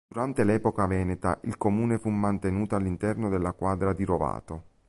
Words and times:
Durante 0.11 0.43
l'epoca 0.43 0.87
veneta, 0.87 1.39
il 1.43 1.57
comune 1.59 1.99
fu 1.99 2.09
mantenuto 2.09 2.75
all'interno 2.75 3.29
della 3.29 3.51
quadra 3.53 3.93
di 3.93 4.03
Rovato. 4.03 4.63